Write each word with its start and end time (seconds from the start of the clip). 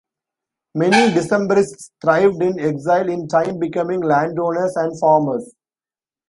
Many 0.73 1.13
Decembrists 1.13 1.91
thrived 2.01 2.41
in 2.41 2.59
exile, 2.59 3.07
in 3.07 3.27
time 3.27 3.59
becoming 3.59 4.01
landowners 4.01 4.75
and 4.75 4.99
farmers. 4.99 5.53